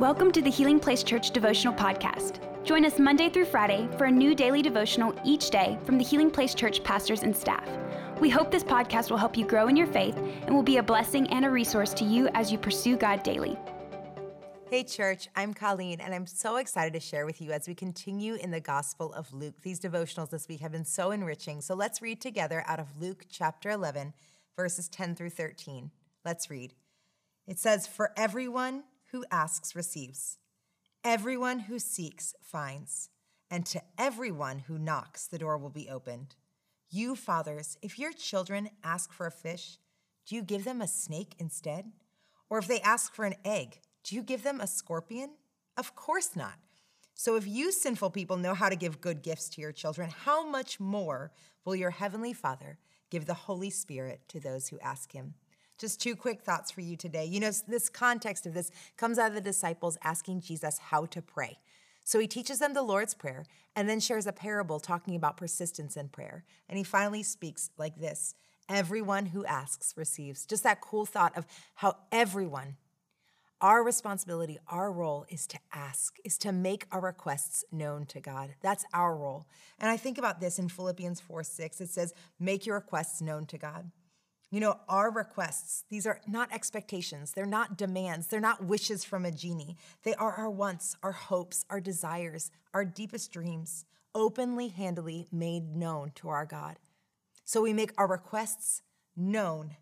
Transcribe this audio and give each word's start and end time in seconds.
Welcome 0.00 0.32
to 0.32 0.42
the 0.42 0.50
Healing 0.50 0.80
Place 0.80 1.04
Church 1.04 1.30
Devotional 1.30 1.72
Podcast. 1.72 2.40
Join 2.64 2.84
us 2.84 2.98
Monday 2.98 3.28
through 3.28 3.44
Friday 3.44 3.88
for 3.96 4.06
a 4.06 4.10
new 4.10 4.34
daily 4.34 4.60
devotional 4.60 5.14
each 5.24 5.50
day 5.50 5.78
from 5.84 5.98
the 5.98 6.04
Healing 6.04 6.32
Place 6.32 6.52
Church 6.52 6.82
pastors 6.82 7.22
and 7.22 7.34
staff. 7.34 7.64
We 8.18 8.28
hope 8.28 8.50
this 8.50 8.64
podcast 8.64 9.08
will 9.08 9.18
help 9.18 9.36
you 9.36 9.46
grow 9.46 9.68
in 9.68 9.76
your 9.76 9.86
faith 9.86 10.16
and 10.16 10.52
will 10.52 10.64
be 10.64 10.78
a 10.78 10.82
blessing 10.82 11.28
and 11.30 11.44
a 11.44 11.50
resource 11.50 11.94
to 11.94 12.04
you 12.04 12.28
as 12.34 12.50
you 12.50 12.58
pursue 12.58 12.96
God 12.96 13.22
daily. 13.22 13.56
Hey, 14.68 14.82
church, 14.82 15.28
I'm 15.36 15.54
Colleen, 15.54 16.00
and 16.00 16.12
I'm 16.12 16.26
so 16.26 16.56
excited 16.56 16.92
to 16.94 17.00
share 17.00 17.24
with 17.24 17.40
you 17.40 17.52
as 17.52 17.68
we 17.68 17.76
continue 17.76 18.34
in 18.34 18.50
the 18.50 18.58
Gospel 18.58 19.12
of 19.12 19.32
Luke. 19.32 19.62
These 19.62 19.78
devotionals 19.78 20.30
this 20.30 20.48
week 20.48 20.58
have 20.58 20.72
been 20.72 20.84
so 20.84 21.12
enriching. 21.12 21.60
So 21.60 21.76
let's 21.76 22.02
read 22.02 22.20
together 22.20 22.64
out 22.66 22.80
of 22.80 23.00
Luke 23.00 23.26
chapter 23.30 23.70
11, 23.70 24.12
verses 24.56 24.88
10 24.88 25.14
through 25.14 25.30
13. 25.30 25.92
Let's 26.24 26.50
read. 26.50 26.74
It 27.46 27.60
says, 27.60 27.86
For 27.86 28.10
everyone 28.16 28.82
who 29.14 29.24
asks 29.30 29.76
receives, 29.76 30.38
everyone 31.04 31.60
who 31.60 31.78
seeks 31.78 32.34
finds, 32.42 33.10
and 33.48 33.64
to 33.64 33.80
everyone 33.96 34.58
who 34.58 34.76
knocks, 34.76 35.28
the 35.28 35.38
door 35.38 35.56
will 35.56 35.70
be 35.70 35.88
opened. 35.88 36.34
You, 36.90 37.14
fathers, 37.14 37.78
if 37.80 37.96
your 37.96 38.12
children 38.12 38.70
ask 38.82 39.12
for 39.12 39.28
a 39.28 39.30
fish, 39.30 39.78
do 40.26 40.34
you 40.34 40.42
give 40.42 40.64
them 40.64 40.82
a 40.82 40.88
snake 40.88 41.36
instead? 41.38 41.92
Or 42.50 42.58
if 42.58 42.66
they 42.66 42.80
ask 42.80 43.14
for 43.14 43.24
an 43.24 43.36
egg, 43.44 43.78
do 44.02 44.16
you 44.16 44.22
give 44.24 44.42
them 44.42 44.60
a 44.60 44.66
scorpion? 44.66 45.30
Of 45.76 45.94
course 45.94 46.34
not. 46.34 46.58
So 47.14 47.36
if 47.36 47.46
you 47.46 47.70
sinful 47.70 48.10
people 48.10 48.36
know 48.36 48.54
how 48.54 48.68
to 48.68 48.74
give 48.74 49.00
good 49.00 49.22
gifts 49.22 49.48
to 49.50 49.60
your 49.60 49.70
children, 49.70 50.10
how 50.10 50.44
much 50.44 50.80
more 50.80 51.30
will 51.64 51.76
your 51.76 51.90
heavenly 51.90 52.32
Father 52.32 52.78
give 53.10 53.26
the 53.26 53.34
Holy 53.34 53.70
Spirit 53.70 54.22
to 54.30 54.40
those 54.40 54.66
who 54.66 54.80
ask 54.80 55.12
him? 55.12 55.34
Just 55.78 56.00
two 56.00 56.14
quick 56.14 56.42
thoughts 56.42 56.70
for 56.70 56.80
you 56.80 56.96
today. 56.96 57.24
You 57.24 57.40
know, 57.40 57.50
this 57.66 57.88
context 57.88 58.46
of 58.46 58.54
this 58.54 58.70
comes 58.96 59.18
out 59.18 59.28
of 59.28 59.34
the 59.34 59.40
disciples 59.40 59.98
asking 60.02 60.40
Jesus 60.40 60.78
how 60.78 61.06
to 61.06 61.20
pray. 61.20 61.58
So 62.04 62.18
he 62.18 62.26
teaches 62.26 62.58
them 62.58 62.74
the 62.74 62.82
Lord's 62.82 63.14
Prayer 63.14 63.44
and 63.74 63.88
then 63.88 63.98
shares 63.98 64.26
a 64.26 64.32
parable 64.32 64.78
talking 64.78 65.16
about 65.16 65.38
persistence 65.38 65.96
in 65.96 66.08
prayer. 66.08 66.44
And 66.68 66.76
he 66.78 66.84
finally 66.84 67.22
speaks 67.22 67.70
like 67.78 67.96
this 67.96 68.34
Everyone 68.68 69.26
who 69.26 69.44
asks 69.44 69.94
receives. 69.96 70.46
Just 70.46 70.62
that 70.62 70.80
cool 70.80 71.04
thought 71.04 71.36
of 71.36 71.46
how 71.74 71.96
everyone, 72.10 72.76
our 73.60 73.82
responsibility, 73.82 74.58
our 74.68 74.90
role 74.90 75.26
is 75.28 75.46
to 75.48 75.58
ask, 75.72 76.16
is 76.24 76.38
to 76.38 76.52
make 76.52 76.86
our 76.90 77.00
requests 77.00 77.64
known 77.70 78.06
to 78.06 78.20
God. 78.20 78.54
That's 78.62 78.86
our 78.94 79.14
role. 79.14 79.46
And 79.78 79.90
I 79.90 79.98
think 79.98 80.16
about 80.16 80.40
this 80.40 80.58
in 80.58 80.68
Philippians 80.68 81.20
4 81.20 81.42
6. 81.42 81.80
It 81.80 81.88
says, 81.90 82.14
Make 82.38 82.64
your 82.64 82.76
requests 82.76 83.20
known 83.20 83.46
to 83.46 83.58
God. 83.58 83.90
You 84.50 84.60
know, 84.60 84.78
our 84.88 85.10
requests, 85.10 85.84
these 85.90 86.06
are 86.06 86.20
not 86.28 86.52
expectations, 86.52 87.32
they're 87.32 87.46
not 87.46 87.76
demands, 87.76 88.28
they're 88.28 88.40
not 88.40 88.64
wishes 88.64 89.04
from 89.04 89.24
a 89.24 89.32
genie. 89.32 89.76
They 90.04 90.14
are 90.14 90.32
our 90.32 90.50
wants, 90.50 90.96
our 91.02 91.12
hopes, 91.12 91.64
our 91.70 91.80
desires, 91.80 92.50
our 92.72 92.84
deepest 92.84 93.32
dreams, 93.32 93.84
openly, 94.14 94.68
handily 94.68 95.26
made 95.32 95.74
known 95.74 96.12
to 96.16 96.28
our 96.28 96.46
God. 96.46 96.76
So 97.44 97.62
we 97.62 97.72
make 97.72 97.92
our 97.98 98.06
requests 98.06 98.82
known 99.16 99.76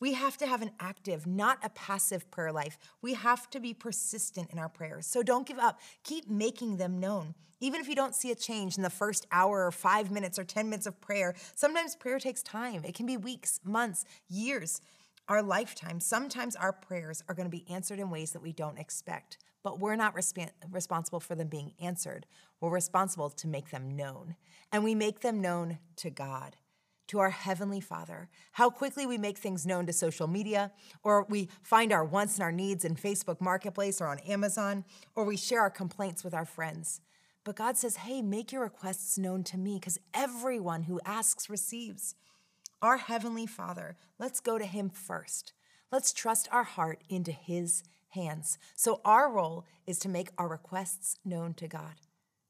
we 0.00 0.14
have 0.14 0.38
to 0.38 0.46
have 0.46 0.62
an 0.62 0.72
active, 0.80 1.26
not 1.26 1.58
a 1.62 1.68
passive 1.68 2.30
prayer 2.30 2.50
life. 2.50 2.78
We 3.02 3.14
have 3.14 3.50
to 3.50 3.60
be 3.60 3.74
persistent 3.74 4.50
in 4.50 4.58
our 4.58 4.70
prayers. 4.70 5.06
So 5.06 5.22
don't 5.22 5.46
give 5.46 5.58
up. 5.58 5.78
Keep 6.02 6.28
making 6.28 6.78
them 6.78 6.98
known. 6.98 7.34
Even 7.60 7.82
if 7.82 7.88
you 7.88 7.94
don't 7.94 8.14
see 8.14 8.30
a 8.30 8.34
change 8.34 8.78
in 8.78 8.82
the 8.82 8.88
first 8.88 9.26
hour 9.30 9.66
or 9.66 9.70
five 9.70 10.10
minutes 10.10 10.38
or 10.38 10.44
10 10.44 10.70
minutes 10.70 10.86
of 10.86 10.98
prayer, 11.02 11.34
sometimes 11.54 11.94
prayer 11.94 12.18
takes 12.18 12.42
time. 12.42 12.82
It 12.84 12.94
can 12.94 13.04
be 13.04 13.18
weeks, 13.18 13.60
months, 13.62 14.06
years, 14.28 14.80
our 15.28 15.42
lifetime. 15.42 16.00
Sometimes 16.00 16.56
our 16.56 16.72
prayers 16.72 17.22
are 17.28 17.34
going 17.34 17.46
to 17.46 17.50
be 17.50 17.66
answered 17.70 18.00
in 18.00 18.08
ways 18.08 18.32
that 18.32 18.42
we 18.42 18.52
don't 18.52 18.78
expect, 18.78 19.36
but 19.62 19.78
we're 19.78 19.96
not 19.96 20.16
resp- 20.16 20.48
responsible 20.70 21.20
for 21.20 21.34
them 21.34 21.48
being 21.48 21.74
answered. 21.78 22.24
We're 22.60 22.70
responsible 22.70 23.28
to 23.28 23.46
make 23.46 23.70
them 23.70 23.94
known. 23.94 24.36
And 24.72 24.82
we 24.82 24.94
make 24.94 25.20
them 25.20 25.42
known 25.42 25.78
to 25.96 26.08
God 26.08 26.56
to 27.10 27.18
our 27.18 27.30
Heavenly 27.30 27.80
Father. 27.80 28.28
How 28.52 28.70
quickly 28.70 29.04
we 29.04 29.18
make 29.18 29.36
things 29.36 29.66
known 29.66 29.84
to 29.86 29.92
social 29.92 30.28
media, 30.28 30.70
or 31.02 31.26
we 31.28 31.48
find 31.60 31.92
our 31.92 32.04
wants 32.04 32.36
and 32.36 32.44
our 32.44 32.52
needs 32.52 32.84
in 32.84 32.94
Facebook 32.94 33.40
Marketplace 33.40 34.00
or 34.00 34.06
on 34.06 34.20
Amazon, 34.20 34.84
or 35.16 35.24
we 35.24 35.36
share 35.36 35.60
our 35.60 35.70
complaints 35.70 36.22
with 36.22 36.34
our 36.34 36.44
friends. 36.44 37.00
But 37.42 37.56
God 37.56 37.76
says, 37.76 37.96
hey, 37.96 38.22
make 38.22 38.52
your 38.52 38.62
requests 38.62 39.18
known 39.18 39.42
to 39.44 39.58
me 39.58 39.74
because 39.74 39.98
everyone 40.14 40.84
who 40.84 41.00
asks 41.04 41.50
receives. 41.50 42.14
Our 42.80 42.98
Heavenly 42.98 43.46
Father, 43.46 43.96
let's 44.20 44.38
go 44.38 44.56
to 44.56 44.64
Him 44.64 44.88
first. 44.88 45.52
Let's 45.90 46.12
trust 46.12 46.48
our 46.52 46.62
heart 46.62 47.02
into 47.08 47.32
His 47.32 47.82
hands. 48.10 48.56
So, 48.76 49.00
our 49.04 49.28
role 49.32 49.66
is 49.84 49.98
to 50.00 50.08
make 50.08 50.28
our 50.38 50.48
requests 50.48 51.16
known 51.24 51.54
to 51.54 51.66
God. 51.66 51.94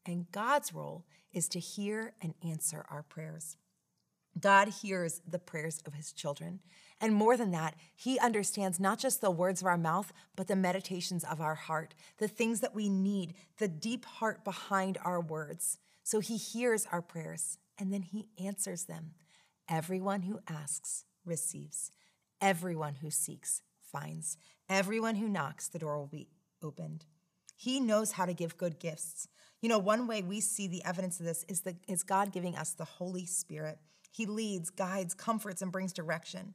And 0.04 0.30
God's 0.32 0.74
role 0.74 1.06
is 1.32 1.48
to 1.48 1.58
hear 1.58 2.12
and 2.20 2.34
answer 2.44 2.84
our 2.90 3.02
prayers. 3.02 3.56
God 4.40 4.68
hears 4.68 5.20
the 5.28 5.38
prayers 5.38 5.82
of 5.86 5.94
his 5.94 6.12
children. 6.12 6.60
And 7.00 7.14
more 7.14 7.36
than 7.36 7.50
that, 7.52 7.74
he 7.96 8.18
understands 8.18 8.78
not 8.78 8.98
just 8.98 9.20
the 9.20 9.30
words 9.30 9.60
of 9.60 9.66
our 9.66 9.78
mouth, 9.78 10.12
but 10.36 10.48
the 10.48 10.56
meditations 10.56 11.24
of 11.24 11.40
our 11.40 11.54
heart, 11.54 11.94
the 12.18 12.28
things 12.28 12.60
that 12.60 12.74
we 12.74 12.88
need, 12.88 13.34
the 13.58 13.68
deep 13.68 14.04
heart 14.04 14.44
behind 14.44 14.98
our 15.04 15.20
words. 15.20 15.78
So 16.02 16.20
he 16.20 16.36
hears 16.36 16.86
our 16.92 17.02
prayers 17.02 17.58
and 17.78 17.92
then 17.92 18.02
he 18.02 18.28
answers 18.42 18.84
them. 18.84 19.12
Everyone 19.68 20.22
who 20.22 20.40
asks 20.48 21.04
receives, 21.24 21.90
everyone 22.40 22.96
who 22.96 23.10
seeks 23.10 23.62
finds, 23.80 24.36
everyone 24.68 25.14
who 25.14 25.28
knocks, 25.28 25.68
the 25.68 25.78
door 25.78 25.98
will 25.98 26.06
be 26.06 26.28
opened. 26.62 27.06
He 27.56 27.80
knows 27.80 28.12
how 28.12 28.26
to 28.26 28.34
give 28.34 28.56
good 28.56 28.78
gifts. 28.78 29.28
You 29.60 29.68
know, 29.68 29.78
one 29.78 30.06
way 30.06 30.22
we 30.22 30.40
see 30.40 30.66
the 30.66 30.84
evidence 30.84 31.20
of 31.20 31.26
this 31.26 31.44
is, 31.48 31.60
the, 31.60 31.76
is 31.86 32.02
God 32.02 32.32
giving 32.32 32.56
us 32.56 32.72
the 32.72 32.84
Holy 32.84 33.26
Spirit. 33.26 33.78
He 34.10 34.26
leads, 34.26 34.70
guides, 34.70 35.14
comforts, 35.14 35.62
and 35.62 35.72
brings 35.72 35.92
direction. 35.92 36.54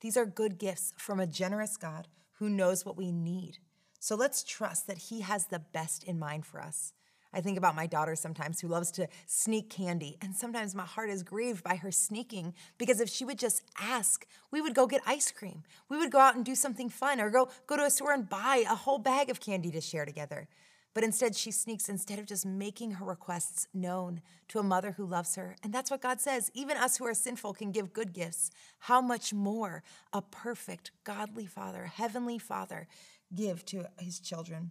These 0.00 0.16
are 0.16 0.26
good 0.26 0.58
gifts 0.58 0.94
from 0.96 1.20
a 1.20 1.26
generous 1.26 1.76
God 1.76 2.08
who 2.34 2.48
knows 2.48 2.84
what 2.84 2.96
we 2.96 3.12
need. 3.12 3.58
So 4.00 4.16
let's 4.16 4.42
trust 4.42 4.86
that 4.86 4.98
He 4.98 5.20
has 5.20 5.46
the 5.46 5.60
best 5.60 6.04
in 6.04 6.18
mind 6.18 6.44
for 6.44 6.60
us. 6.60 6.92
I 7.34 7.40
think 7.40 7.56
about 7.56 7.76
my 7.76 7.86
daughter 7.86 8.14
sometimes 8.14 8.60
who 8.60 8.68
loves 8.68 8.90
to 8.92 9.08
sneak 9.26 9.70
candy, 9.70 10.18
and 10.20 10.34
sometimes 10.34 10.74
my 10.74 10.84
heart 10.84 11.08
is 11.08 11.22
grieved 11.22 11.64
by 11.64 11.76
her 11.76 11.90
sneaking 11.90 12.54
because 12.76 13.00
if 13.00 13.08
she 13.08 13.24
would 13.24 13.38
just 13.38 13.62
ask, 13.80 14.26
we 14.50 14.60
would 14.60 14.74
go 14.74 14.86
get 14.86 15.00
ice 15.06 15.30
cream. 15.30 15.62
We 15.88 15.96
would 15.96 16.10
go 16.10 16.18
out 16.18 16.36
and 16.36 16.44
do 16.44 16.54
something 16.54 16.90
fun 16.90 17.20
or 17.20 17.30
go, 17.30 17.48
go 17.66 17.76
to 17.76 17.84
a 17.84 17.90
store 17.90 18.12
and 18.12 18.28
buy 18.28 18.64
a 18.68 18.74
whole 18.74 18.98
bag 18.98 19.30
of 19.30 19.40
candy 19.40 19.70
to 19.70 19.80
share 19.80 20.04
together. 20.04 20.48
But 20.94 21.04
instead, 21.04 21.34
she 21.34 21.50
sneaks 21.50 21.88
instead 21.88 22.18
of 22.18 22.26
just 22.26 22.44
making 22.44 22.92
her 22.92 23.04
requests 23.04 23.66
known 23.72 24.20
to 24.48 24.58
a 24.58 24.62
mother 24.62 24.92
who 24.92 25.06
loves 25.06 25.36
her. 25.36 25.56
And 25.62 25.72
that's 25.72 25.90
what 25.90 26.02
God 26.02 26.20
says. 26.20 26.50
Even 26.52 26.76
us 26.76 26.98
who 26.98 27.06
are 27.06 27.14
sinful 27.14 27.54
can 27.54 27.72
give 27.72 27.94
good 27.94 28.12
gifts. 28.12 28.50
How 28.80 29.00
much 29.00 29.32
more 29.32 29.82
a 30.12 30.20
perfect, 30.20 30.90
godly 31.04 31.46
Father, 31.46 31.86
heavenly 31.86 32.38
Father, 32.38 32.88
give 33.34 33.64
to 33.66 33.86
his 33.98 34.20
children? 34.20 34.70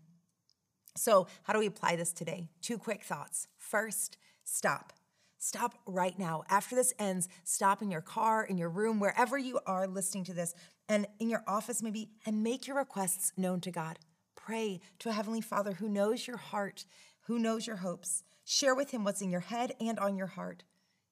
So, 0.96 1.28
how 1.44 1.54
do 1.54 1.60
we 1.60 1.68
apply 1.68 1.96
this 1.96 2.12
today? 2.12 2.50
Two 2.62 2.78
quick 2.78 3.04
thoughts. 3.04 3.48
First, 3.58 4.18
stop. 4.44 4.94
Stop 5.38 5.80
right 5.88 6.20
now. 6.20 6.44
After 6.50 6.76
this 6.76 6.94
ends, 7.00 7.28
stop 7.44 7.82
in 7.82 7.90
your 7.90 8.02
car, 8.02 8.44
in 8.44 8.60
your 8.60 8.70
room, 8.70 9.00
wherever 9.00 9.40
you 9.40 9.60
are 9.66 9.88
listening 9.88 10.24
to 10.26 10.34
this, 10.34 10.54
and 10.88 11.08
in 11.20 11.30
your 11.30 11.44
office 11.48 11.82
maybe, 11.82 12.10
and 12.28 12.44
make 12.44 12.68
your 12.68 12.78
requests 12.78 13.32
known 13.38 13.60
to 13.62 13.72
God. 13.72 13.98
Pray 14.46 14.80
to 15.00 15.10
a 15.10 15.14
Heavenly 15.14 15.42
Father 15.42 15.74
who 15.74 15.88
knows 15.88 16.26
your 16.26 16.38
heart, 16.38 16.86
who 17.28 17.38
knows 17.38 17.68
your 17.68 17.76
hopes. 17.78 18.24
Share 18.44 18.74
with 18.74 18.90
Him 18.90 19.04
what's 19.04 19.22
in 19.22 19.30
your 19.30 19.42
head 19.42 19.74
and 19.80 20.00
on 20.00 20.18
your 20.18 20.28
heart. 20.28 20.64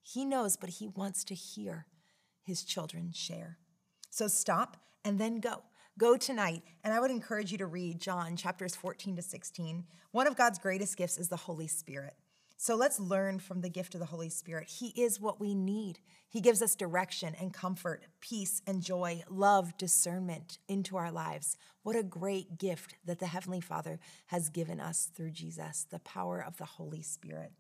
He 0.02 0.26
knows, 0.26 0.58
but 0.58 0.70
He 0.70 0.88
wants 0.88 1.24
to 1.26 1.36
hear 1.36 1.86
His 2.42 2.64
children 2.64 3.12
share. 3.14 3.60
So 4.10 4.28
stop 4.28 4.78
and 5.06 5.20
then 5.20 5.40
go. 5.40 5.62
Go 6.00 6.18
tonight, 6.18 6.64
and 6.84 6.94
I 6.94 7.00
would 7.00 7.12
encourage 7.12 7.52
you 7.52 7.58
to 7.60 7.68
read 7.68 8.00
John 8.00 8.36
chapters 8.36 8.76
14 8.76 9.18
to 9.18 9.22
16. 9.22 9.84
One 10.12 10.28
of 10.28 10.36
God's 10.36 10.58
greatest 10.58 10.98
gifts 10.98 11.18
is 11.18 11.30
the 11.30 11.36
Holy 11.36 11.68
Spirit. 11.68 12.16
So 12.62 12.76
let's 12.76 13.00
learn 13.00 13.40
from 13.40 13.62
the 13.62 13.70
gift 13.70 13.94
of 13.94 14.02
the 14.02 14.08
Holy 14.08 14.28
Spirit. 14.28 14.68
He 14.68 14.88
is 15.02 15.18
what 15.18 15.40
we 15.40 15.56
need. 15.56 16.00
He 16.28 16.42
gives 16.42 16.62
us 16.62 16.76
direction 16.76 17.34
and 17.40 17.54
comfort, 17.54 18.04
peace 18.20 18.62
and 18.68 18.82
joy, 18.82 19.24
love, 19.30 19.78
discernment 19.78 20.58
into 20.68 20.98
our 20.98 21.10
lives. 21.10 21.56
What 21.84 21.96
a 21.96 22.04
great 22.04 22.58
gift 22.58 22.96
that 23.06 23.20
the 23.20 23.28
Heavenly 23.28 23.62
Father 23.62 23.98
has 24.26 24.50
given 24.50 24.82
us 24.82 25.10
through 25.16 25.32
Jesus, 25.32 25.88
the 25.90 26.00
power 26.00 26.44
of 26.46 26.58
the 26.58 26.66
Holy 26.66 27.02
Spirit. 27.02 27.54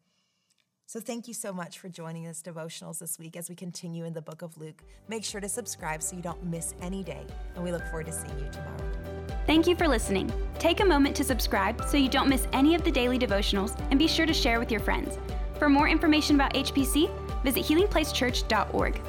So, 0.89 0.99
thank 0.99 1.27
you 1.27 1.35
so 1.35 1.53
much 1.53 1.77
for 1.77 1.87
joining 1.87 2.25
us 2.25 2.41
devotionals 2.41 2.97
this 2.97 3.19
week 3.19 3.37
as 3.37 3.47
we 3.47 3.53
continue 3.53 4.05
in 4.05 4.13
the 4.13 4.23
book 4.23 4.41
of 4.41 4.57
Luke. 4.57 4.81
Make 5.07 5.23
sure 5.23 5.39
to 5.39 5.47
subscribe 5.47 6.01
so 6.01 6.15
you 6.15 6.23
don't 6.23 6.43
miss 6.43 6.73
any 6.81 7.03
day, 7.03 7.27
and 7.53 7.63
we 7.63 7.71
look 7.71 7.85
forward 7.89 8.07
to 8.07 8.11
seeing 8.11 8.39
you 8.39 8.49
tomorrow. 8.51 9.37
Thank 9.45 9.67
you 9.67 9.75
for 9.75 9.87
listening. 9.87 10.33
Take 10.57 10.79
a 10.79 10.85
moment 10.85 11.15
to 11.17 11.23
subscribe 11.23 11.85
so 11.85 11.95
you 11.95 12.09
don't 12.09 12.27
miss 12.27 12.47
any 12.53 12.73
of 12.73 12.83
the 12.83 12.89
daily 12.89 13.19
devotionals, 13.19 13.79
and 13.91 13.99
be 13.99 14.07
sure 14.07 14.25
to 14.25 14.33
share 14.33 14.57
with 14.57 14.71
your 14.71 14.79
friends. 14.79 15.19
For 15.59 15.69
more 15.69 15.87
information 15.87 16.33
about 16.33 16.55
HPC, 16.55 17.07
visit 17.43 17.65
healingplacechurch.org. 17.65 18.99